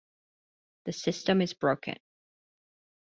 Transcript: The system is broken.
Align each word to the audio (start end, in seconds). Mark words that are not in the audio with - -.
The 0.85 0.93
system 0.93 1.43
is 1.43 1.53
broken. 1.53 1.93